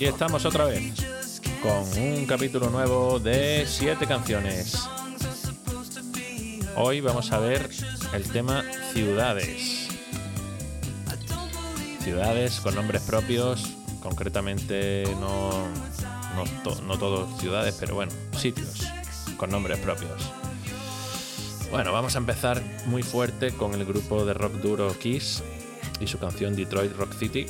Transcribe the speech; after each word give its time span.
Aquí 0.00 0.06
estamos 0.06 0.46
otra 0.46 0.64
vez 0.64 0.94
con 1.62 2.02
un 2.02 2.24
capítulo 2.24 2.70
nuevo 2.70 3.18
de 3.18 3.66
7 3.68 4.06
canciones. 4.06 4.88
Hoy 6.74 7.02
vamos 7.02 7.30
a 7.32 7.38
ver 7.38 7.68
el 8.14 8.22
tema 8.32 8.64
ciudades. 8.94 9.88
Ciudades 12.02 12.60
con 12.60 12.76
nombres 12.76 13.02
propios, 13.02 13.76
concretamente 14.00 15.04
no, 15.20 15.50
no, 16.34 16.80
no 16.86 16.98
todos 16.98 17.38
ciudades, 17.38 17.76
pero 17.78 17.94
bueno, 17.94 18.10
sitios 18.38 18.86
con 19.36 19.50
nombres 19.50 19.80
propios. 19.80 20.32
Bueno, 21.70 21.92
vamos 21.92 22.14
a 22.14 22.18
empezar 22.20 22.62
muy 22.86 23.02
fuerte 23.02 23.50
con 23.50 23.74
el 23.74 23.84
grupo 23.84 24.24
de 24.24 24.32
rock 24.32 24.54
duro 24.62 24.98
Kiss 24.98 25.42
y 26.00 26.06
su 26.06 26.18
canción 26.18 26.56
Detroit 26.56 26.96
Rock 26.96 27.12
City. 27.12 27.44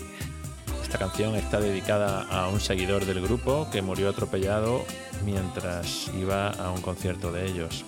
Esta 0.90 1.06
canción 1.06 1.36
está 1.36 1.60
dedicada 1.60 2.22
a 2.22 2.48
un 2.48 2.58
seguidor 2.58 3.06
del 3.06 3.20
grupo 3.20 3.68
que 3.70 3.80
murió 3.80 4.08
atropellado 4.08 4.84
mientras 5.24 6.10
iba 6.18 6.48
a 6.50 6.72
un 6.72 6.80
concierto 6.80 7.30
de 7.30 7.46
ellos. 7.46 7.84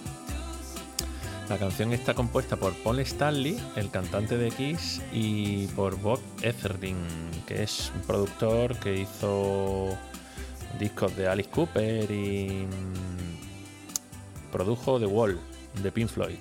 La 1.49 1.59
canción 1.59 1.93
está 1.93 2.15
compuesta 2.15 2.55
por 2.55 2.75
Paul 2.75 3.01
Stanley, 3.01 3.61
el 3.75 3.91
cantante 3.91 4.39
de 4.39 4.53
Kiss, 4.53 5.03
y 5.13 5.67
por 5.67 5.97
Bob 6.01 6.21
Ezerding, 6.43 6.95
que 7.45 7.65
es 7.65 7.91
un 7.93 8.03
productor 8.03 8.77
que 8.77 9.01
hizo 9.01 9.89
discos 10.79 11.17
de 11.17 11.27
Alice 11.27 11.51
Cooper 11.51 12.09
y 12.09 12.69
mm, 12.69 14.53
produjo 14.53 15.01
The 15.01 15.07
Wall, 15.07 15.41
de 15.83 15.91
Pink 15.91 16.09
Floyd. 16.09 16.39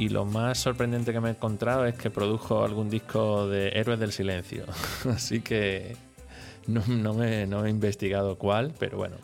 Y 0.00 0.08
lo 0.08 0.24
más 0.24 0.58
sorprendente 0.58 1.12
que 1.12 1.20
me 1.20 1.28
he 1.28 1.32
encontrado 1.32 1.84
es 1.84 1.94
que 1.94 2.08
produjo 2.08 2.64
algún 2.64 2.88
disco 2.88 3.46
de 3.46 3.68
Héroes 3.68 4.00
del 4.00 4.12
Silencio. 4.12 4.64
Así 5.14 5.42
que 5.42 5.94
no, 6.66 6.82
no, 6.86 7.22
he, 7.22 7.46
no, 7.46 7.66
he, 7.66 7.68
investigado 7.68 8.38
cuál, 8.38 8.72
pero 8.78 8.96
bueno. 8.96 9.16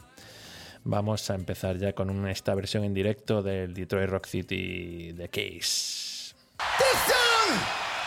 Vamos 0.85 1.31
a 1.31 1.35
empezar 1.35 1.79
ya 1.79 1.95
con 1.95 2.29
esta 2.29 2.55
versión 2.55 2.85
en 2.85 2.93
directo 2.93 3.43
del 3.43 3.73
Detroit 3.73 4.11
Rock 4.11 4.27
City 4.27 5.13
de 5.13 5.31
Case. 5.31 6.35
This 6.77 6.99
song 7.09 7.57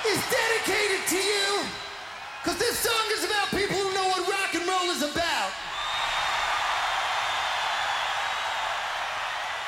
is 0.05 0.21
dedicated 0.29 1.07
to 1.09 1.15
you, 1.15 1.65
because 2.43 2.59
this 2.59 2.77
song 2.77 3.05
is 3.17 3.25
about 3.25 3.49
people 3.49 3.77
who 3.77 3.91
know 3.95 4.09
what 4.09 4.29
rock 4.29 4.53
and 4.53 4.67
roll 4.67 4.91
is 4.95 5.01
about. 5.01 5.51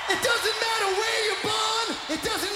It 0.08 0.22
doesn't 0.22 0.58
matter 0.62 0.90
where 1.02 1.20
you're 1.26 1.42
born, 1.42 1.88
it 2.14 2.22
doesn't 2.24 2.51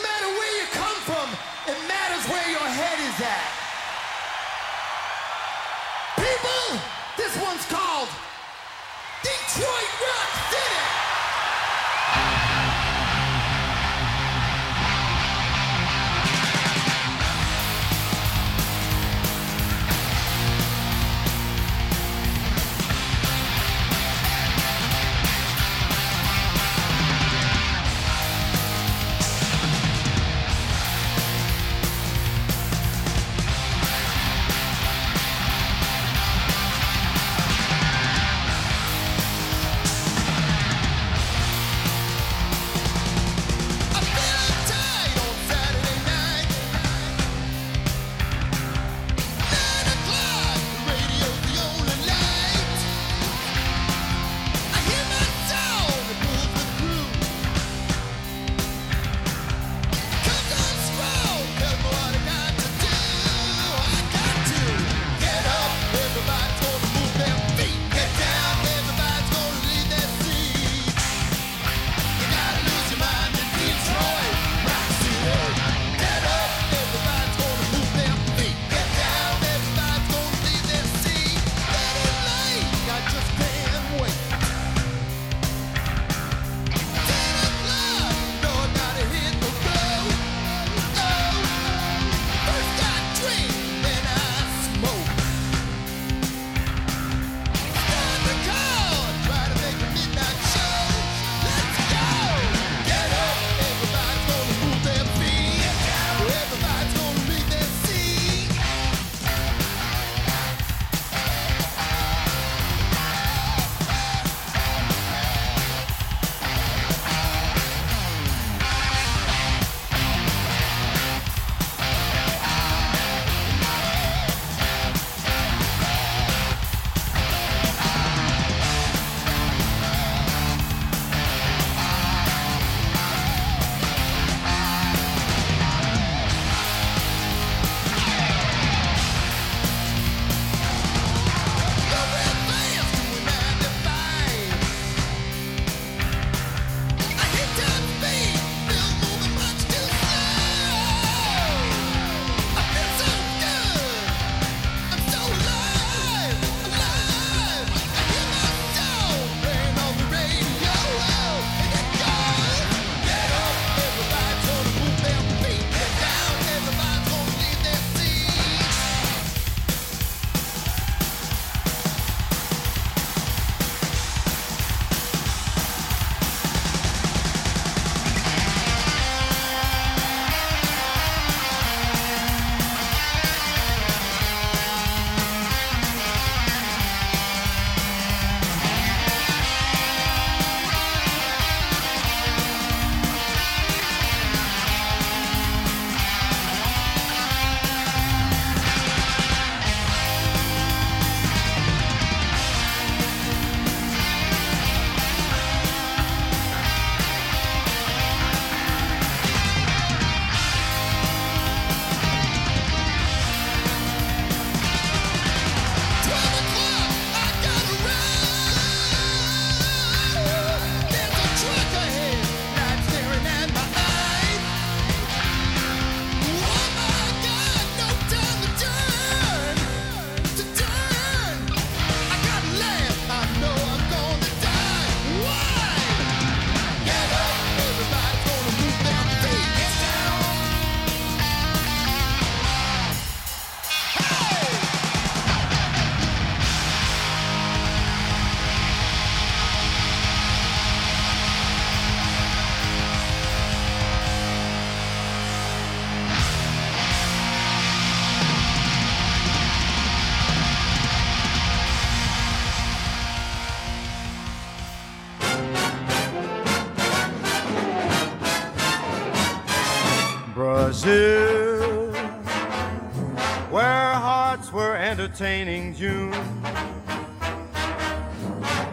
June. 275.78 276.12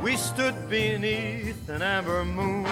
We 0.02 0.16
stood 0.16 0.54
beneath 0.68 1.68
an 1.68 1.82
amber 1.82 2.24
moon. 2.24 2.64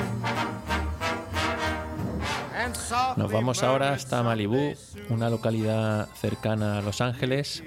Nos 3.17 3.33
vamos 3.33 3.63
ahora 3.63 3.93
hasta 3.93 4.23
Malibú, 4.23 4.75
una 5.09 5.31
localidad 5.31 6.09
cercana 6.15 6.79
a 6.79 6.83
Los 6.83 7.01
Ángeles, 7.01 7.65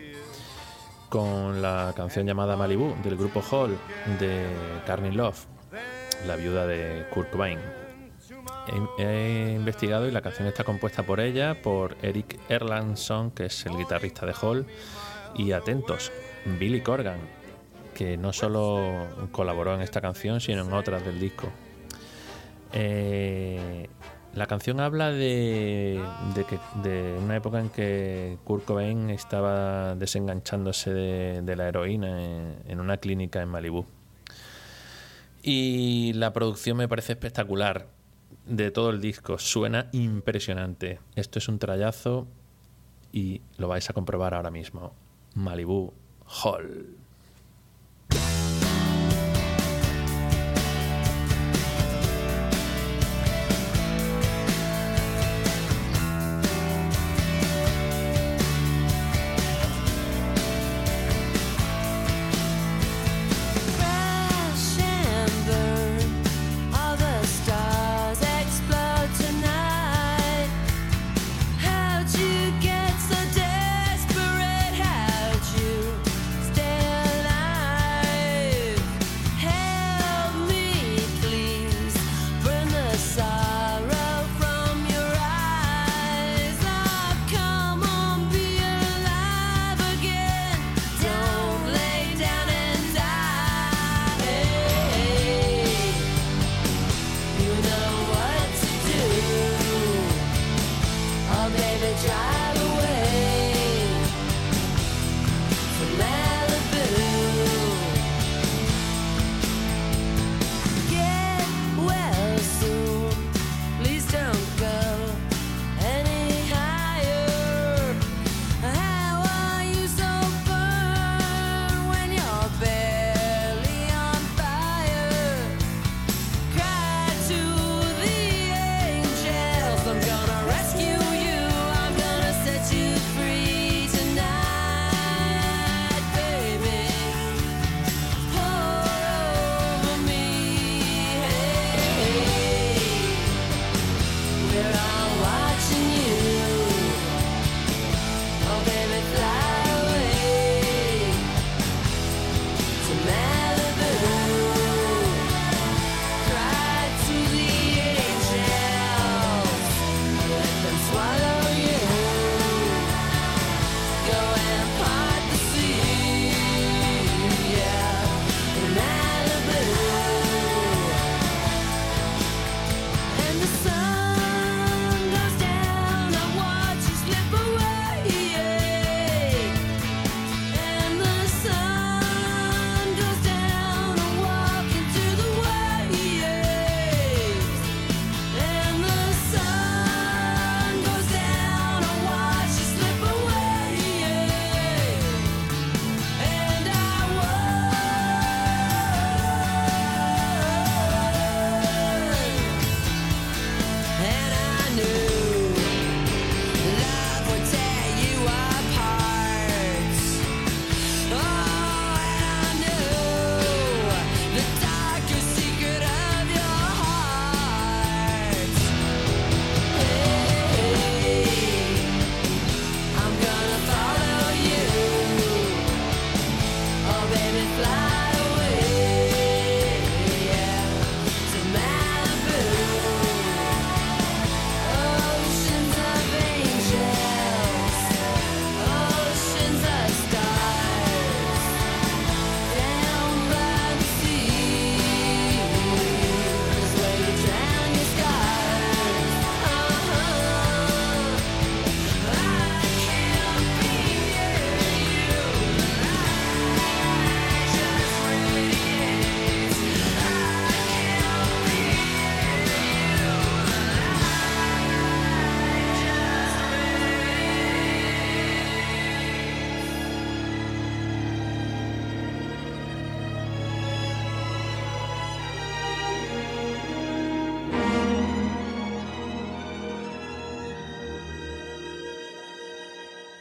con 1.10 1.62
la 1.62 1.94
canción 1.95 2.25
llamada 2.25 2.56
Malibú 2.56 2.95
del 3.04 3.18
grupo 3.18 3.42
Hall 3.42 3.77
de 4.19 4.45
Carney 4.86 5.12
Love, 5.12 5.45
la 6.27 6.36
viuda 6.36 6.68
de 6.68 7.06
Kurt 7.13 7.31
Cobain. 7.31 7.60
He, 8.98 9.54
investigado 9.56 10.07
y 10.07 10.12
la 10.12 10.21
canción 10.21 10.48
está 10.48 10.63
compuesta 10.63 11.04
por 11.04 11.19
ella, 11.19 11.62
por 11.62 11.98
Eric 12.01 12.39
Erlandson, 12.50 13.31
que 13.31 13.45
es 13.45 13.65
el 13.65 13.75
guitarrista 13.77 14.25
de 14.25 14.33
Hall, 14.42 14.65
y 15.36 15.51
atentos, 15.51 16.12
Billy 16.45 16.81
Corgan, 16.81 17.19
que 17.94 18.18
no 18.18 18.34
solo 18.34 19.07
colaboró 19.31 19.75
en 19.75 19.81
esta 19.81 20.01
canción, 20.01 20.42
sino 20.42 20.63
en 20.63 20.74
otras 20.74 21.06
del 21.06 21.19
disco. 21.19 21.50
Eh, 22.74 23.88
la 24.34 24.48
canción 24.48 24.80
habla 24.80 25.12
de, 25.12 26.01
que, 26.50 26.60
de 26.81 27.16
una 27.19 27.36
época 27.36 27.60
en 27.60 27.69
que 27.69 28.38
Kurt 28.44 28.66
Cobain 28.66 29.12
estaba 29.12 29.94
desenganchándose 29.95 30.92
de, 30.92 31.56
la 31.56 31.68
heroína 31.68 32.56
en, 32.68 32.80
una 32.80 32.98
clínica 32.98 33.44
en 33.44 33.50
Malibú. 33.50 33.86
Y 35.44 36.13
la 36.13 36.34
producción 36.34 36.78
me 36.78 36.88
parece 36.88 37.13
espectacular 37.13 37.88
de 38.48 38.72
todo 38.72 38.89
el 38.89 39.01
disco. 39.01 39.38
Suena 39.38 39.89
impresionante. 39.92 41.00
Esto 41.16 41.38
es 41.38 41.48
un 41.48 41.60
trayazo 41.60 42.28
y 43.12 43.42
lo 43.57 43.68
vais 43.68 43.88
a 43.89 43.94
comprobar 43.94 44.34
ahora 44.34 44.50
mismo. 44.50 44.94
Malibu 45.36 45.94
Hall. 46.34 47.03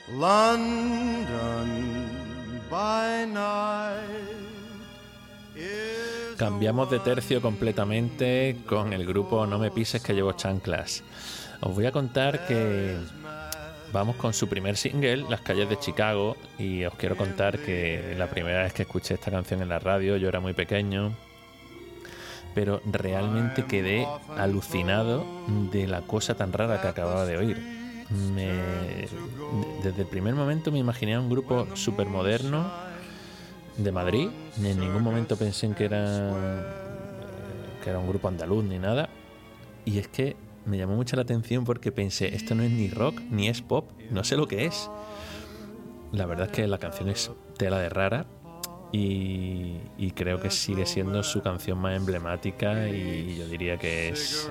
London 0.08 1.28
by 2.70 3.26
night. 3.26 4.32
Cambiamos 6.36 6.90
de 6.90 6.98
tercio 6.98 7.40
completamente 7.40 8.56
con 8.66 8.92
el 8.92 9.06
grupo 9.06 9.46
No 9.46 9.58
me 9.58 9.70
pises 9.70 10.02
que 10.02 10.12
llevo 10.12 10.32
chanclas. 10.32 11.04
Os 11.60 11.74
voy 11.74 11.86
a 11.86 11.92
contar 11.92 12.46
que 12.46 12.96
vamos 13.92 14.16
con 14.16 14.32
su 14.32 14.48
primer 14.48 14.76
single, 14.76 15.24
Las 15.28 15.42
calles 15.42 15.68
de 15.68 15.78
Chicago, 15.78 16.36
y 16.58 16.84
os 16.84 16.94
quiero 16.94 17.16
contar 17.16 17.58
que 17.58 18.16
la 18.18 18.28
primera 18.28 18.64
vez 18.64 18.72
que 18.72 18.82
escuché 18.82 19.14
esta 19.14 19.30
canción 19.30 19.62
en 19.62 19.68
la 19.68 19.78
radio, 19.78 20.16
yo 20.16 20.28
era 20.28 20.40
muy 20.40 20.52
pequeño, 20.52 21.12
pero 22.54 22.82
realmente 22.86 23.64
quedé 23.66 24.08
alucinado 24.36 25.24
de 25.70 25.86
la 25.86 26.00
cosa 26.00 26.34
tan 26.34 26.52
rara 26.52 26.80
que 26.80 26.88
acababa 26.88 27.24
de 27.24 27.36
oír. 27.36 27.81
Me- 28.10 29.08
desde 29.82 30.02
el 30.02 30.08
primer 30.08 30.34
momento 30.34 30.70
me 30.72 30.78
imaginé 30.78 31.14
a 31.14 31.20
un 31.20 31.28
grupo 31.28 31.66
súper 31.74 32.06
moderno 32.06 32.70
de 33.76 33.92
Madrid. 33.92 34.28
Ni 34.58 34.70
en 34.70 34.80
ningún 34.80 35.02
momento 35.02 35.36
pensé 35.36 35.66
en 35.66 35.74
que 35.74 35.84
era, 35.84 36.32
que 37.82 37.90
era 37.90 37.98
un 37.98 38.08
grupo 38.08 38.28
andaluz 38.28 38.64
ni 38.64 38.78
nada. 38.78 39.08
Y 39.84 39.98
es 39.98 40.08
que 40.08 40.36
me 40.64 40.78
llamó 40.78 40.94
mucho 40.94 41.16
la 41.16 41.22
atención 41.22 41.64
porque 41.64 41.90
pensé, 41.90 42.34
esto 42.36 42.54
no 42.54 42.62
es 42.62 42.70
ni 42.70 42.88
rock 42.88 43.20
ni 43.30 43.48
es 43.48 43.62
pop, 43.62 43.90
no 44.10 44.22
sé 44.24 44.36
lo 44.36 44.46
que 44.46 44.66
es. 44.66 44.88
La 46.12 46.26
verdad 46.26 46.46
es 46.46 46.52
que 46.52 46.66
la 46.68 46.78
canción 46.78 47.08
es 47.08 47.30
tela 47.56 47.78
de 47.78 47.88
rara 47.88 48.26
y, 48.92 49.78
y 49.96 50.10
creo 50.14 50.38
que 50.38 50.50
sigue 50.50 50.84
siendo 50.86 51.22
su 51.22 51.40
canción 51.42 51.78
más 51.78 51.96
emblemática 51.96 52.88
y 52.88 53.36
yo 53.38 53.48
diría 53.48 53.78
que 53.78 54.10
es... 54.10 54.50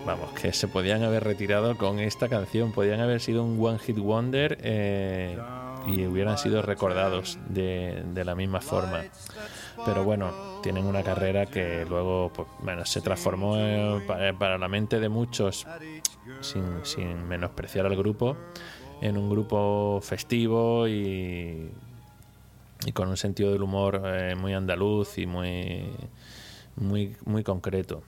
eh, 0.00 0.06
Vamos, 0.06 0.30
que 0.32 0.52
se 0.52 0.68
podían 0.68 1.02
haber 1.02 1.24
retirado 1.24 1.76
con 1.76 1.98
esta 1.98 2.28
canción, 2.28 2.72
podían 2.72 3.00
haber 3.00 3.20
sido 3.20 3.44
un 3.44 3.62
One 3.64 3.78
Hit 3.78 3.98
Wonder 3.98 4.58
eh, 4.62 5.38
y 5.86 6.06
hubieran 6.06 6.38
sido 6.38 6.62
recordados 6.62 7.38
de, 7.48 8.02
la 8.24 8.34
misma 8.34 8.60
forma. 8.60 9.02
Pero 9.84 10.04
bueno, 10.04 10.60
tienen 10.62 10.86
una 10.86 11.02
carrera 11.02 11.46
que 11.46 11.86
luego 11.88 12.30
pues, 12.34 12.48
bueno, 12.62 12.84
se 12.84 13.00
transformó 13.00 13.56
eh, 13.56 14.02
para, 14.06 14.32
para 14.38 14.58
la 14.58 14.68
mente 14.68 15.00
de 15.00 15.08
muchos, 15.08 15.66
sin, 16.40 16.84
sin 16.84 17.26
menospreciar 17.26 17.86
al 17.86 17.96
grupo, 17.96 18.36
en 19.00 19.16
un 19.16 19.30
grupo 19.30 20.00
festivo 20.02 20.86
y, 20.86 21.70
y 22.86 22.92
con 22.92 23.08
un 23.08 23.16
sentido 23.16 23.52
del 23.52 23.62
humor 23.62 24.02
eh, 24.04 24.34
muy 24.34 24.54
andaluz 24.54 25.18
y 25.18 25.26
muy, 25.26 25.84
muy, 26.76 27.16
muy 27.24 27.42
concreto 27.42 28.02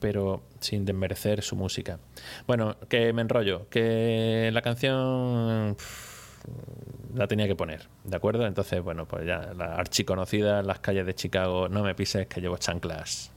pero 0.00 0.42
sin 0.60 0.84
desmerecer 0.84 1.42
su 1.42 1.56
música. 1.56 1.98
Bueno, 2.46 2.76
que 2.88 3.12
me 3.12 3.22
enrollo, 3.22 3.68
que 3.68 4.50
la 4.52 4.62
canción 4.62 5.76
la 7.14 7.26
tenía 7.26 7.46
que 7.46 7.56
poner, 7.56 7.88
¿de 8.04 8.16
acuerdo? 8.16 8.46
Entonces, 8.46 8.82
bueno, 8.82 9.06
pues 9.06 9.26
ya 9.26 9.52
la 9.54 9.76
archiconocida 9.76 10.60
en 10.60 10.66
las 10.66 10.80
calles 10.80 11.06
de 11.06 11.14
Chicago, 11.14 11.68
no 11.68 11.82
me 11.82 11.94
pises 11.94 12.26
que 12.26 12.40
llevo 12.40 12.58
chanclas. 12.58 13.32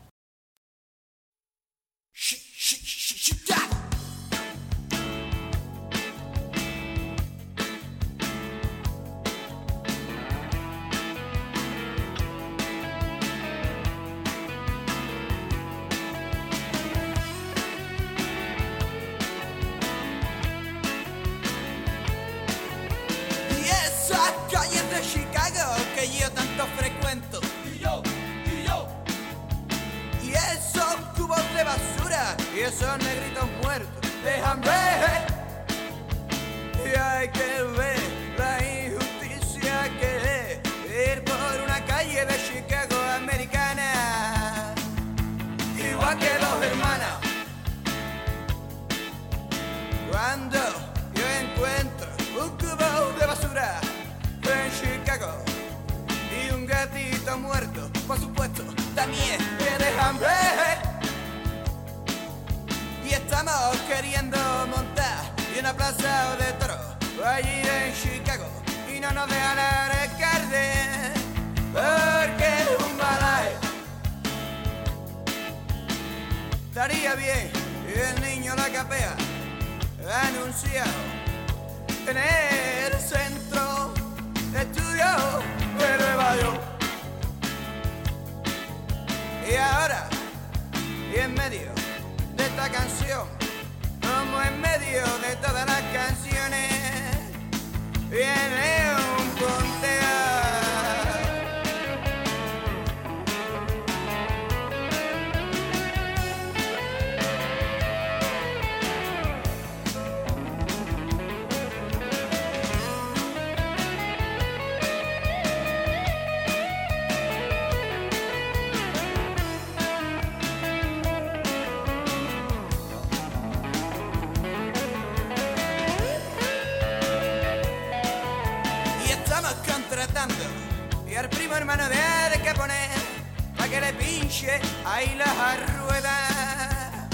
Ahí 135.02 135.16
las 135.16 135.80
ruedas 135.80 137.10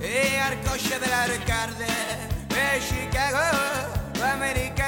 y 0.00 0.36
al 0.36 0.60
coche 0.62 0.98
del 0.98 1.12
alcalde 1.12 1.86
de 2.48 2.80
Chicago 2.88 3.38
americana 4.32 4.79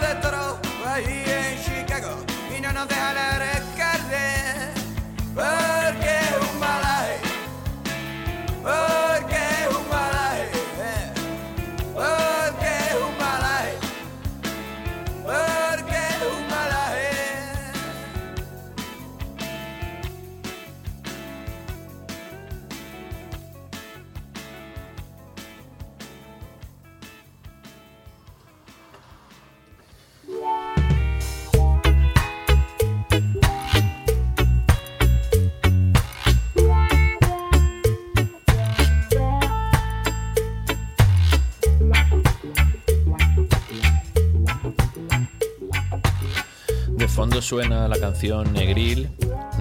de 0.00 0.14
toros 0.16 0.58
ahí 0.86 1.24
en 1.26 1.62
Chicago. 1.62 2.16
Y 2.56 2.60
no 2.60 2.72
nos 2.72 2.88
dejan 2.88 3.16
el 3.56 3.61
suena 47.52 47.86
la 47.86 48.00
canción 48.00 48.50
Negril 48.54 49.10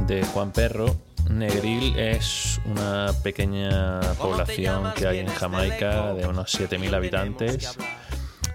de 0.07 0.23
Juan 0.23 0.53
Perro. 0.53 0.95
Negril 1.29 1.99
es 1.99 2.61
una 2.63 3.11
pequeña 3.21 3.99
población 4.13 4.93
que 4.95 5.07
hay 5.07 5.19
en 5.19 5.27
Jamaica 5.27 6.13
de 6.13 6.25
unos 6.25 6.57
7.000 6.57 6.95
habitantes 6.95 7.77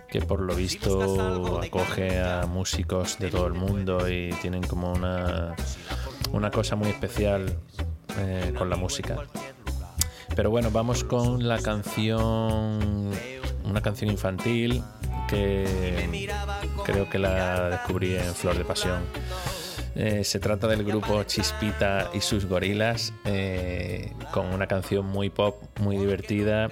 que 0.09 0.23
por 0.23 0.41
lo 0.41 0.55
visto 0.55 1.61
acoge 1.61 2.19
a 2.19 2.47
músicos 2.47 3.19
de 3.19 3.29
todo 3.29 3.47
el 3.47 3.53
mundo 3.53 4.09
y 4.09 4.31
tienen 4.41 4.63
como 4.63 4.91
una, 4.91 5.55
una 6.33 6.51
cosa 6.51 6.75
muy 6.75 6.89
especial 6.89 7.59
eh, 8.19 8.55
con 8.57 8.71
la 8.71 8.77
música. 8.77 9.19
Pero 10.35 10.49
bueno, 10.49 10.71
vamos 10.71 11.05
con 11.05 11.47
la 11.47 11.59
canción, 11.59 13.11
una 13.65 13.83
canción 13.83 14.11
infantil 14.11 14.83
que 15.29 16.29
creo 16.85 17.09
que 17.09 17.19
la 17.19 17.71
descubrí 17.71 18.17
en 18.17 18.35
Flor 18.35 18.57
de 18.57 18.65
Pasión. 18.65 19.03
Eh, 19.95 20.25
se 20.25 20.39
trata 20.41 20.69
del 20.69 20.85
grupo 20.85 21.23
Chispita 21.25 22.11
y 22.13 22.21
sus 22.21 22.47
gorilas, 22.47 23.13
eh, 23.25 24.13
con 24.31 24.47
una 24.47 24.67
canción 24.67 25.07
muy 25.07 25.31
pop, 25.31 25.63
muy 25.81 25.97
divertida, 25.97 26.69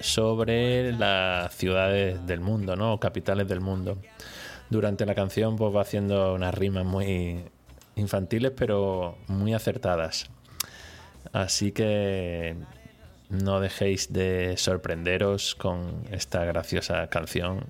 sobre 0.00 0.92
las 0.92 1.54
ciudades 1.54 2.26
del 2.26 2.40
mundo, 2.40 2.76
¿no? 2.76 2.98
capitales 2.98 3.48
del 3.48 3.60
mundo. 3.60 3.98
Durante 4.70 5.04
la 5.04 5.14
canción 5.14 5.56
pues, 5.56 5.74
va 5.74 5.82
haciendo 5.82 6.34
unas 6.34 6.54
rimas 6.54 6.84
muy 6.84 7.44
infantiles, 7.96 8.52
pero 8.56 9.18
muy 9.26 9.52
acertadas. 9.52 10.30
Así 11.32 11.72
que 11.72 12.56
no 13.28 13.60
dejéis 13.60 14.12
de 14.12 14.56
sorprenderos 14.56 15.54
con 15.54 16.04
esta 16.10 16.44
graciosa 16.44 17.08
canción 17.08 17.66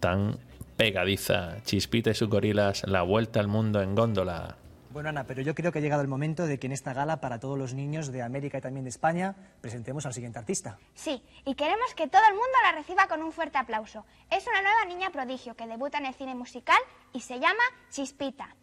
tan 0.00 0.38
pegadiza. 0.76 1.62
Chispita 1.62 2.10
y 2.10 2.14
sus 2.14 2.28
gorilas, 2.28 2.82
la 2.86 3.02
vuelta 3.02 3.38
al 3.38 3.48
mundo 3.48 3.82
en 3.82 3.94
góndola. 3.94 4.56
Bueno, 4.92 5.10
Ana, 5.10 5.24
pero 5.24 5.40
yo 5.40 5.54
creo 5.54 5.70
que 5.70 5.78
ha 5.78 5.82
llegado 5.82 6.02
el 6.02 6.08
momento 6.08 6.46
de 6.46 6.58
que 6.58 6.66
en 6.66 6.72
esta 6.72 6.92
gala 6.92 7.20
para 7.20 7.38
todos 7.38 7.56
los 7.56 7.74
niños 7.74 8.10
de 8.10 8.22
América 8.22 8.58
y 8.58 8.60
también 8.60 8.82
de 8.82 8.90
España 8.90 9.36
presentemos 9.60 10.04
al 10.04 10.14
siguiente 10.14 10.40
artista. 10.40 10.80
Sí, 10.94 11.22
y 11.44 11.54
queremos 11.54 11.94
que 11.94 12.08
todo 12.08 12.22
el 12.28 12.34
mundo 12.34 12.50
la 12.64 12.72
reciba 12.72 13.06
con 13.06 13.22
un 13.22 13.30
fuerte 13.30 13.58
aplauso. 13.58 14.04
Es 14.30 14.48
una 14.48 14.62
nueva 14.62 14.84
niña 14.86 15.10
prodigio 15.10 15.54
que 15.54 15.68
debuta 15.68 15.98
en 15.98 16.06
el 16.06 16.14
cine 16.14 16.34
musical 16.34 16.80
y 17.12 17.20
se 17.20 17.38
llama 17.38 17.62
Chispita. 17.90 18.56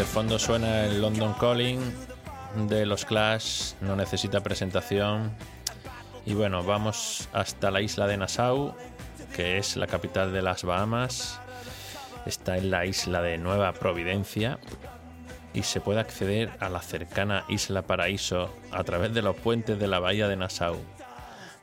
De 0.00 0.06
fondo 0.06 0.38
suena 0.38 0.86
el 0.86 1.02
London 1.02 1.34
Calling 1.34 1.78
de 2.68 2.86
los 2.86 3.04
Clash, 3.04 3.74
no 3.82 3.96
necesita 3.96 4.40
presentación. 4.40 5.30
Y 6.24 6.32
bueno, 6.32 6.64
vamos 6.64 7.28
hasta 7.34 7.70
la 7.70 7.82
isla 7.82 8.06
de 8.06 8.16
Nassau, 8.16 8.74
que 9.36 9.58
es 9.58 9.76
la 9.76 9.86
capital 9.86 10.32
de 10.32 10.40
las 10.40 10.64
Bahamas. 10.64 11.38
Está 12.24 12.56
en 12.56 12.70
la 12.70 12.86
isla 12.86 13.20
de 13.20 13.36
Nueva 13.36 13.74
Providencia 13.74 14.58
y 15.52 15.64
se 15.64 15.82
puede 15.82 16.00
acceder 16.00 16.50
a 16.60 16.70
la 16.70 16.80
cercana 16.80 17.44
Isla 17.48 17.82
Paraíso 17.82 18.56
a 18.72 18.82
través 18.84 19.12
de 19.12 19.20
los 19.20 19.36
puentes 19.36 19.78
de 19.78 19.86
la 19.86 19.98
bahía 19.98 20.28
de 20.28 20.36
Nassau. 20.36 20.78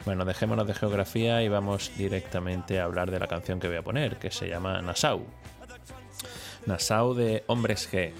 Bueno, 0.05 0.25
dejémonos 0.25 0.67
de 0.67 0.75
geografía 0.75 1.41
y 1.41 1.49
vamos 1.49 1.91
directamente 1.97 2.79
a 2.79 2.83
hablar 2.83 3.09
de 3.09 3.17
la 3.19 3.25
canción 3.25 3.59
que 3.59 3.67
voy 3.67 3.77
a 3.77 3.83
poner, 3.83 4.17
que 4.17 4.29
se 4.29 4.47
llama 4.47 4.79
Nassau. 4.83 5.25
Nassau 6.67 7.13
de 7.13 7.45
Hombres 7.47 7.89
G, 7.89 8.11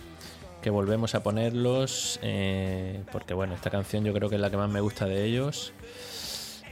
volvemos 0.70 1.16
a 1.16 1.24
ponerlos 1.24 2.20
eh, 2.22 3.04
porque 3.12 3.34
bueno, 3.34 3.54
esta 3.54 3.70
canción 3.70 4.04
yo 4.04 4.14
creo 4.14 4.30
que 4.30 4.36
es 4.36 4.42
la 4.42 4.50
que 4.50 4.58
más 4.58 4.70
me 4.70 4.82
gusta 4.82 5.06
de 5.06 5.24
ellos. 5.24 5.74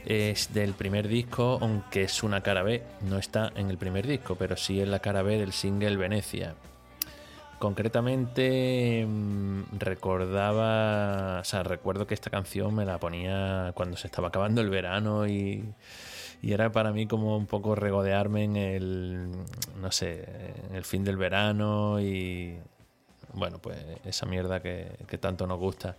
Es 0.04 0.54
del 0.54 0.74
primer 0.74 1.08
disco, 1.08 1.58
aunque 1.60 2.04
es 2.04 2.22
una 2.22 2.40
cara 2.40 2.62
B, 2.62 2.82
no 3.02 3.18
está 3.18 3.52
en 3.56 3.70
el 3.70 3.76
primer 3.76 4.06
disco, 4.06 4.36
pero 4.36 4.56
sí 4.56 4.80
en 4.80 4.92
la 4.92 5.00
cara 5.00 5.22
B 5.22 5.36
del 5.36 5.52
single 5.52 5.96
Venecia. 5.96 6.54
Concretamente 7.58 9.04
mm, 9.04 9.78
recordaba, 9.78 11.40
o 11.40 11.44
sea, 11.44 11.62
recuerdo 11.64 12.06
que 12.06 12.14
esta 12.14 12.30
canción 12.30 12.74
me 12.74 12.84
la 12.84 12.98
ponía 12.98 13.72
cuando 13.74 13.96
se 13.96 14.06
estaba 14.06 14.28
acabando 14.28 14.60
el 14.60 14.70
verano 14.70 15.26
y, 15.26 15.64
y 16.42 16.52
era 16.52 16.70
para 16.70 16.92
mí 16.92 17.06
como 17.06 17.36
un 17.36 17.46
poco 17.46 17.74
regodearme 17.74 18.44
en 18.44 18.56
el, 18.56 19.30
no 19.80 19.90
sé, 19.90 20.24
el 20.72 20.84
fin 20.84 21.02
del 21.02 21.16
verano 21.16 21.98
y 22.00 22.58
bueno, 23.36 23.58
pues 23.58 23.78
esa 24.04 24.26
mierda 24.26 24.60
que, 24.60 24.86
tanto 25.20 25.46
nos 25.46 25.58
gusta. 25.58 25.96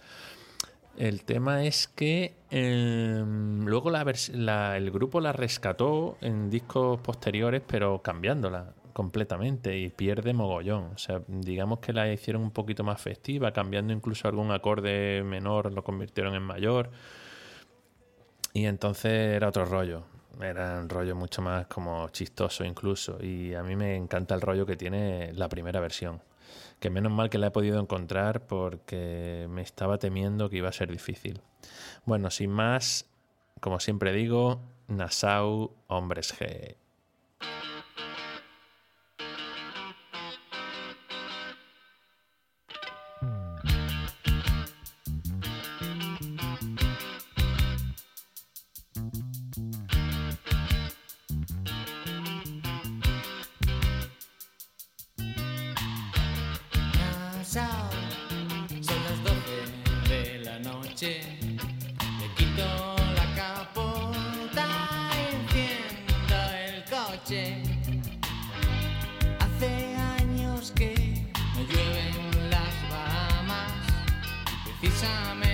El 0.98 1.24
tema 1.24 1.64
es 1.64 1.88
que 1.88 2.34
em, 2.50 3.66
luego 3.66 3.92
la- 3.92 4.78
el 4.78 4.92
grupo 4.92 5.22
la 5.22 5.32
rescató 5.32 6.18
en 6.22 6.50
discos 6.50 7.00
posteriores, 7.02 7.62
pero 7.66 8.02
cambiándola 8.02 8.74
completamente 8.94 9.78
y 9.78 9.90
pierde 9.90 10.34
mogollón. 10.34 10.86
O 10.96 10.98
sea, 10.98 11.22
digamos 11.28 11.80
que 11.80 11.94
la 11.94 12.12
hicieron 12.12 12.42
un 12.42 12.50
poquito 12.52 12.84
más 12.84 13.00
festiva, 13.00 13.52
cambiando 13.54 13.94
incluso 13.94 14.28
algún 14.28 14.52
acorde 14.52 15.22
menor, 15.24 15.72
lo 15.72 15.84
convirtieron 15.84 16.34
en 16.34 16.42
mayor. 16.42 16.90
Y 18.54 18.66
entonces 18.66 19.12
era 19.36 19.50
otro 19.50 19.66
rollo. 19.66 20.04
Era 20.42 20.80
un 20.80 20.90
rollo 20.90 21.16
mucho 21.16 21.42
más 21.42 21.68
como 21.68 22.10
chistoso 22.10 22.64
incluso. 22.64 23.18
Y 23.24 23.54
a 23.54 23.64
mí 23.64 23.76
me 23.76 23.96
encanta 23.96 24.36
el 24.36 24.42
rollo 24.42 24.66
que 24.66 24.76
tiene 24.76 25.32
la 25.34 25.50
primera 25.50 25.80
versión. 25.80 26.22
Que 26.80 26.90
menos 26.90 27.12
mal 27.12 27.30
que 27.30 27.38
la 27.38 27.48
he 27.48 27.52
podido 27.52 27.80
encontrar 27.80 28.46
porque 28.46 29.48
me 29.50 29.62
estaba 29.62 29.98
temiendo 29.98 30.50
que 30.50 30.58
iba 30.58 30.70
a 30.70 30.74
ser 30.74 30.92
difícil. 30.92 31.42
Bueno, 32.06 32.30
sin 32.30 32.52
más, 32.52 33.10
como 33.60 33.80
siempre 33.80 34.14
digo, 34.14 34.62
Nassau, 34.88 35.76
hombres 35.88 36.34
G. 36.40 36.78
Son 57.58 59.04
las 59.04 59.24
12 59.24 60.10
de 60.10 60.40
la 60.46 60.60
noche. 60.60 61.22
Le 62.20 62.28
quito 62.36 62.68
la 63.16 63.26
capota 63.36 64.68
enciendo 65.32 66.36
el 66.54 66.84
coche. 66.84 67.64
Hace 69.40 69.96
años 70.20 70.72
que 70.76 70.94
no 71.56 71.62
llueven 71.64 72.52
las 72.52 72.76
Bahamas. 72.92 73.74
Precisamente 74.80 75.47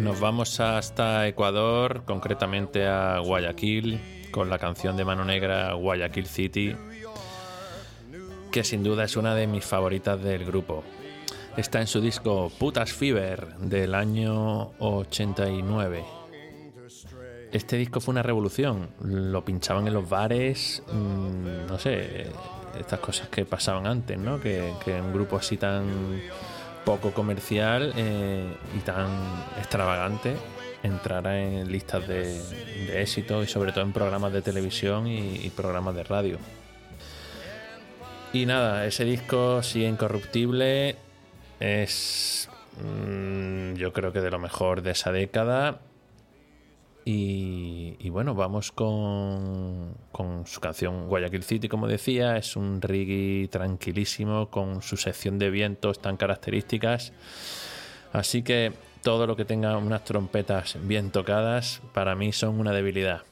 Nos 0.00 0.20
vamos 0.20 0.58
hasta 0.58 1.28
Ecuador, 1.28 2.02
concretamente 2.04 2.86
a 2.86 3.20
Guayaquil, 3.20 4.00
con 4.32 4.50
la 4.50 4.58
canción 4.58 4.96
de 4.96 5.04
Mano 5.04 5.24
Negra 5.24 5.74
Guayaquil 5.74 6.26
City, 6.26 6.74
que 8.50 8.64
sin 8.64 8.82
duda 8.82 9.04
es 9.04 9.16
una 9.16 9.34
de 9.36 9.46
mis 9.46 9.64
favoritas 9.64 10.20
del 10.22 10.44
grupo. 10.44 10.82
Está 11.56 11.80
en 11.80 11.86
su 11.86 12.00
disco 12.00 12.50
Putas 12.58 12.92
Fever 12.92 13.58
del 13.58 13.94
año 13.94 14.72
89. 14.78 16.04
Este 17.52 17.76
disco 17.76 18.00
fue 18.00 18.12
una 18.12 18.22
revolución. 18.22 18.90
Lo 19.00 19.44
pinchaban 19.44 19.86
en 19.86 19.94
los 19.94 20.08
bares, 20.08 20.82
mm, 20.92 21.66
no 21.68 21.78
sé, 21.78 22.26
estas 22.80 23.00
cosas 23.00 23.28
que 23.28 23.44
pasaban 23.44 23.86
antes, 23.86 24.18
¿no? 24.18 24.40
Que, 24.40 24.72
un 24.86 25.12
grupo 25.12 25.36
así 25.36 25.56
tan 25.56 26.20
poco 26.84 27.12
comercial 27.12 27.92
eh, 27.96 28.46
y 28.76 28.80
tan 28.80 29.08
extravagante 29.58 30.36
entrara 30.82 31.40
en 31.40 31.70
listas 31.70 32.06
de, 32.06 32.40
éxito 33.00 33.42
y 33.42 33.46
sobre 33.46 33.72
todo 33.72 33.82
en 33.82 33.92
programas 33.92 34.32
de 34.32 34.42
televisión 34.42 35.06
y, 35.06 35.36
y 35.44 35.50
programas 35.50 35.94
de 35.94 36.04
radio. 36.04 36.38
Y 38.32 38.46
nada, 38.46 38.84
ese 38.86 39.04
disco 39.04 39.62
sí 39.62 39.84
incorruptible 39.84 40.96
es 41.60 42.48
mm, 42.82 43.74
yo 43.74 43.92
creo 43.92 44.12
que 44.12 44.20
de 44.20 44.30
lo 44.30 44.38
mejor 44.38 44.82
de 44.82 44.90
esa 44.92 45.12
década. 45.12 45.80
Y, 47.10 47.96
y 48.00 48.10
bueno, 48.10 48.34
vamos 48.34 48.70
con, 48.70 49.94
con 50.12 50.46
su 50.46 50.60
canción 50.60 51.08
Guayaquil 51.08 51.42
City, 51.42 51.66
como 51.66 51.86
decía, 51.86 52.36
es 52.36 52.54
un 52.54 52.82
reggae 52.82 53.48
tranquilísimo 53.48 54.50
con 54.50 54.82
su 54.82 54.98
sección 54.98 55.38
de 55.38 55.48
vientos 55.48 56.00
tan 56.00 56.18
características. 56.18 57.14
Así 58.12 58.42
que 58.42 58.74
todo 59.02 59.26
lo 59.26 59.36
que 59.36 59.46
tenga 59.46 59.78
unas 59.78 60.04
trompetas 60.04 60.76
bien 60.82 61.10
tocadas, 61.10 61.80
para 61.94 62.14
mí 62.14 62.30
son 62.30 62.60
una 62.60 62.72
debilidad. 62.72 63.22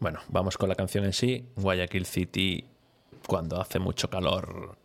Bueno, 0.00 0.18
vamos 0.26 0.58
con 0.58 0.68
la 0.68 0.74
canción 0.74 1.04
en 1.04 1.12
sí, 1.12 1.46
Guayaquil 1.54 2.04
City, 2.04 2.64
cuando 3.28 3.60
hace 3.60 3.78
mucho 3.78 4.10
calor. 4.10 4.76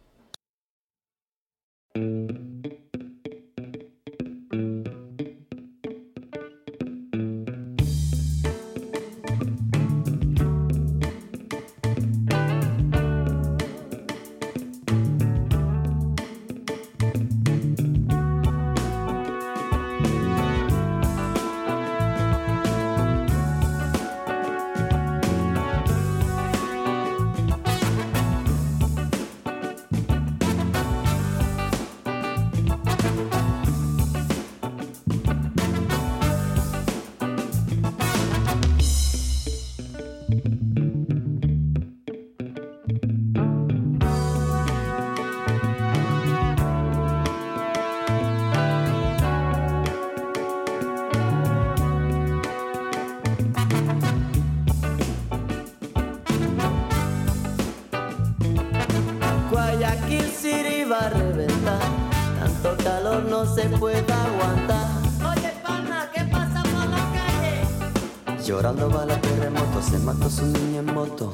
Llorando 68.49 68.89
va 68.89 69.05
la 69.05 69.21
terremoto, 69.21 69.79
se 69.79 69.99
mató 69.99 70.27
su 70.27 70.43
niña 70.43 70.79
en 70.79 70.85
moto. 70.87 71.31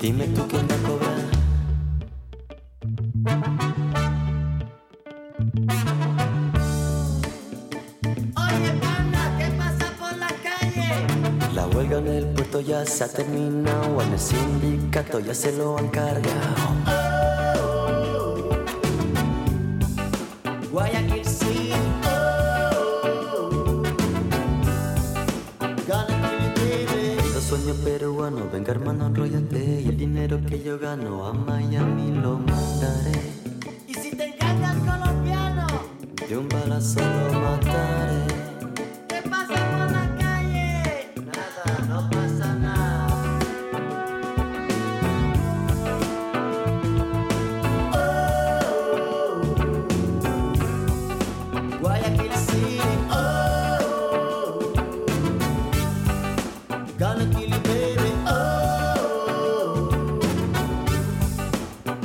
Dime 0.00 0.28
tú 0.28 0.46
quién 0.46 0.68
va 0.68 0.74
a 0.76 0.78
cobrar. 0.86 1.18
Oye, 8.36 8.72
pana, 8.80 9.36
¿qué 9.36 9.50
pasa 9.58 9.92
por 9.98 10.16
la 10.16 10.28
calle? 10.28 11.52
La 11.54 11.66
huelga 11.66 11.98
en 11.98 12.06
el 12.06 12.26
puerto 12.28 12.60
ya 12.60 12.86
se 12.86 13.02
ha 13.02 13.08
terminado, 13.08 14.00
en 14.00 14.12
el 14.12 14.20
sindicato 14.20 15.18
ya 15.18 15.34
se 15.34 15.56
lo 15.56 15.76
han 15.76 15.88
cargado. 15.88 17.07
Dinero 30.28 30.46
que 30.46 30.62
yo 30.62 30.78
gano 30.78 31.26
a 31.26 31.32
Miami 31.32 32.10
lo 32.12 32.38
mandaré 32.38 33.18
¿Y 33.86 33.94
si 33.94 34.14
te 34.14 34.26
engañas 34.26 34.76
colombiano? 34.76 35.66
De 36.28 36.36
un 36.36 36.48
balazo 36.48 37.00
lo 37.00 37.40
mataré 37.40 38.07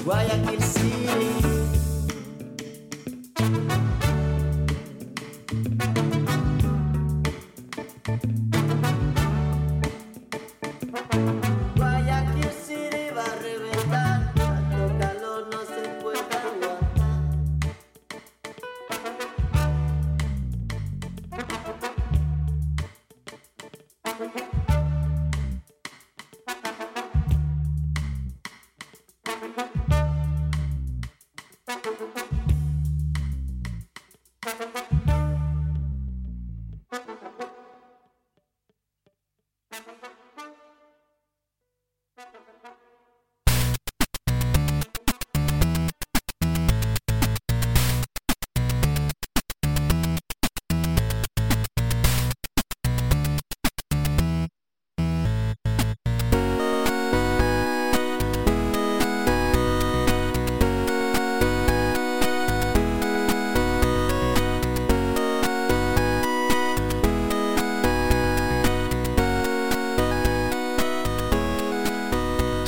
Guayaquil 0.03 0.52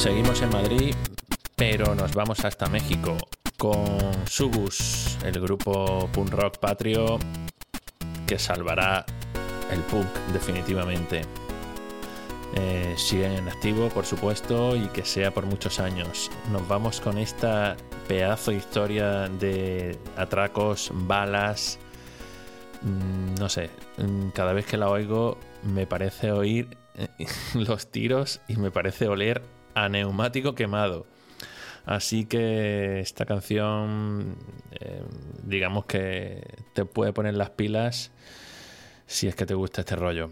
Seguimos 0.06 0.40
en 0.44 0.50
Madrid, 0.52 0.94
pero 1.56 1.96
nos 1.96 2.14
vamos 2.14 2.46
hasta 2.46 2.68
México 2.68 3.18
con 3.58 4.12
Subus, 4.28 5.18
el 5.26 5.42
grupo 5.42 6.08
punk 6.14 6.30
rock 6.30 6.60
patrio 6.60 7.18
que 8.28 8.38
salvará 8.38 9.04
el 9.72 9.80
punk 9.80 10.06
definitivamente. 10.32 11.22
eh, 12.54 12.94
siguen 12.98 13.32
en 13.32 13.50
activo, 13.50 13.90
por 13.90 14.06
supuesto, 14.06 14.76
y 14.76 14.90
que 14.90 15.04
sea 15.04 15.32
por 15.32 15.48
muchos 15.48 15.80
años. 15.80 16.30
Nos 16.52 16.68
vamos 16.68 17.02
con 17.02 17.18
esta 17.18 17.76
pedazo 18.08 18.52
de 18.52 18.58
historia 18.58 19.28
de 19.28 19.98
atracos, 20.18 20.92
balas. 20.94 21.80
mm, 22.84 23.40
No 23.40 23.50
sé, 23.50 23.72
mm, 23.98 24.30
cada 24.36 24.54
vez 24.54 24.68
que 24.68 24.78
la 24.78 24.88
oigo 24.88 25.40
me 25.64 25.88
parece 25.88 26.32
oír 26.32 26.78
eh, 26.94 27.08
los 27.56 27.88
tiros 27.90 28.40
y 28.48 28.58
me 28.58 28.70
parece 28.70 29.08
oler 29.08 29.42
a 29.76 29.90
neumático 29.90 30.56
quemado. 30.56 31.06
Así 31.86 32.26
que 32.26 33.00
esta 33.00 33.26
canción, 33.26 34.38
eh, 34.72 35.04
digamos 35.44 35.86
que 35.86 36.42
te 36.74 36.86
puede 36.86 37.14
poner 37.14 37.36
las 37.36 37.52
pilas 37.52 38.12
si 39.06 39.28
es 39.28 39.36
que 39.36 39.46
te 39.46 39.54
gusta 39.54 39.82
este 39.82 39.96
rollo. 39.96 40.32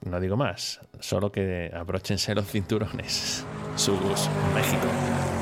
No 0.00 0.20
digo 0.20 0.36
más, 0.36 0.80
solo 1.00 1.30
que 1.30 1.70
abróchense 1.74 2.34
los 2.34 2.46
cinturones. 2.46 3.44
Subus, 3.76 4.30
México. 4.54 5.35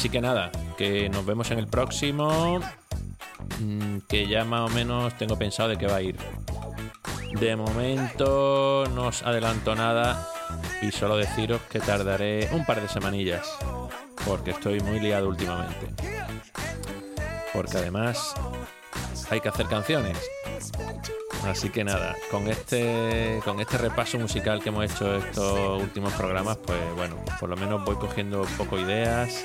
Así 0.00 0.08
que 0.08 0.22
nada, 0.22 0.50
que 0.78 1.10
nos 1.10 1.26
vemos 1.26 1.50
en 1.50 1.58
el 1.58 1.66
próximo. 1.66 2.58
mm, 3.60 3.98
Que 4.08 4.26
ya 4.26 4.46
más 4.46 4.70
o 4.70 4.74
menos 4.74 5.12
tengo 5.18 5.36
pensado 5.36 5.68
de 5.68 5.76
qué 5.76 5.86
va 5.86 5.96
a 5.96 6.00
ir. 6.00 6.16
De 7.38 7.54
momento 7.54 8.84
no 8.94 9.08
os 9.08 9.22
adelanto 9.22 9.74
nada 9.74 10.26
y 10.80 10.90
solo 10.90 11.18
deciros 11.18 11.60
que 11.68 11.80
tardaré 11.80 12.48
un 12.52 12.64
par 12.64 12.80
de 12.80 12.88
semanillas. 12.88 13.46
Porque 14.24 14.52
estoy 14.52 14.80
muy 14.80 15.00
liado 15.00 15.28
últimamente. 15.28 15.88
Porque 17.52 17.76
además 17.76 18.34
hay 19.28 19.42
que 19.42 19.50
hacer 19.50 19.66
canciones. 19.66 20.16
Así 21.46 21.70
que 21.70 21.84
nada, 21.84 22.14
con 22.30 22.48
este, 22.48 23.40
con 23.44 23.60
este 23.60 23.78
repaso 23.78 24.18
musical 24.18 24.62
que 24.62 24.68
hemos 24.68 24.84
hecho 24.90 25.16
estos 25.16 25.82
últimos 25.82 26.12
programas, 26.12 26.58
pues 26.58 26.78
bueno, 26.96 27.16
por 27.40 27.48
lo 27.48 27.56
menos 27.56 27.84
voy 27.84 27.96
cogiendo 27.96 28.42
poco 28.58 28.78
ideas. 28.78 29.42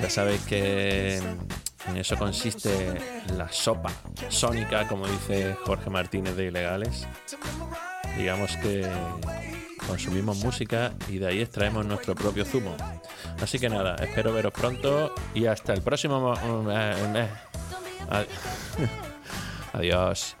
Ya 0.00 0.08
sabéis 0.10 0.40
que 0.42 1.16
en 1.18 1.96
eso 1.96 2.16
consiste 2.16 2.96
la 3.36 3.50
sopa 3.52 3.90
sónica, 4.28 4.88
como 4.88 5.06
dice 5.06 5.54
Jorge 5.66 5.90
Martínez 5.90 6.36
de 6.36 6.46
Ilegales. 6.46 7.06
Digamos 8.16 8.56
que 8.56 8.86
consumimos 9.86 10.38
música 10.38 10.92
y 11.08 11.18
de 11.18 11.28
ahí 11.28 11.40
extraemos 11.42 11.84
nuestro 11.86 12.14
propio 12.14 12.44
zumo. 12.44 12.76
Así 13.42 13.58
que 13.58 13.68
nada, 13.68 13.94
espero 13.96 14.32
veros 14.32 14.52
pronto 14.52 15.14
y 15.34 15.46
hasta 15.46 15.72
el 15.74 15.82
próximo... 15.82 16.18
mo- 16.20 16.70
eh, 16.72 16.94
eh, 17.14 17.28
ad- 18.10 18.26
Adiós. 19.74 20.34